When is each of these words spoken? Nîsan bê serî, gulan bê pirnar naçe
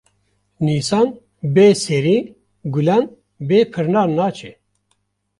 Nîsan 0.65 1.07
bê 1.53 1.67
serî, 1.83 2.19
gulan 2.73 3.03
bê 3.47 3.59
pirnar 3.73 4.09
naçe 4.17 4.51